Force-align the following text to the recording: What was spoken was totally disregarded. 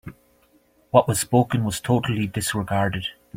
What 0.89 1.07
was 1.07 1.19
spoken 1.19 1.63
was 1.63 1.79
totally 1.79 2.25
disregarded. 2.25 3.05